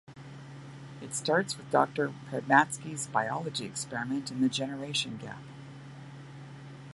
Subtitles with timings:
[0.99, 5.43] It starts with Doctor Pragmatski's biology experiment in "The Generation Gap".